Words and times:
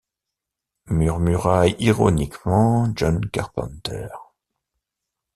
murmura 0.87 1.67
ironiquement 1.67 2.91
John 2.95 3.23
Carpenter. 3.29 4.07